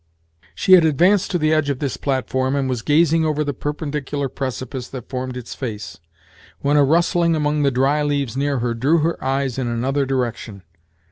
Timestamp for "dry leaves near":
7.69-8.57